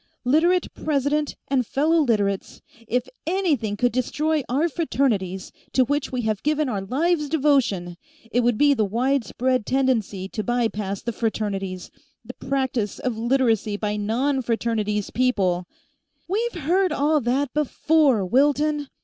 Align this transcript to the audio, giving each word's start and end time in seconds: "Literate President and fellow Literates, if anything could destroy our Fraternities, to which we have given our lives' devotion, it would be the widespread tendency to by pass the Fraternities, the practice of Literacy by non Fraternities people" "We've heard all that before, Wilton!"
"Literate 0.25 0.73
President 0.73 1.35
and 1.47 1.63
fellow 1.63 1.99
Literates, 1.99 2.59
if 2.87 3.07
anything 3.27 3.77
could 3.77 3.91
destroy 3.91 4.41
our 4.49 4.67
Fraternities, 4.67 5.51
to 5.73 5.85
which 5.85 6.11
we 6.11 6.21
have 6.23 6.41
given 6.41 6.67
our 6.67 6.81
lives' 6.81 7.29
devotion, 7.29 7.97
it 8.31 8.39
would 8.39 8.57
be 8.57 8.73
the 8.73 8.83
widespread 8.83 9.63
tendency 9.63 10.27
to 10.27 10.43
by 10.43 10.67
pass 10.67 11.03
the 11.03 11.11
Fraternities, 11.13 11.91
the 12.25 12.33
practice 12.33 12.97
of 12.97 13.15
Literacy 13.15 13.77
by 13.77 13.95
non 13.95 14.41
Fraternities 14.41 15.11
people" 15.11 15.67
"We've 16.27 16.55
heard 16.61 16.91
all 16.91 17.21
that 17.21 17.53
before, 17.53 18.25
Wilton!" 18.25 18.87